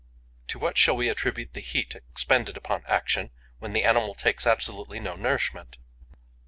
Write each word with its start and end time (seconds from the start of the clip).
To 0.47 0.57
what 0.57 0.79
shall 0.79 0.95
we 0.97 1.09
attribute 1.09 1.53
the 1.53 1.59
heat 1.59 1.93
expended 1.93 2.57
upon 2.57 2.83
action, 2.87 3.29
when 3.59 3.73
the 3.73 3.83
animal 3.83 4.15
takes 4.15 4.47
absolutely 4.47 4.99
no 4.99 5.15
nourishment? 5.15 5.77